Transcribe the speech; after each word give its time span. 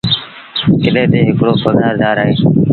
ڪلي 0.83 1.03
تي 1.11 1.19
هڪڙو 1.27 1.53
پگھآر 1.63 1.93
دآر 2.01 2.17
اهي۔ 2.21 2.33